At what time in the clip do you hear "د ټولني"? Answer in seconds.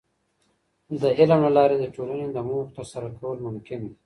1.79-2.25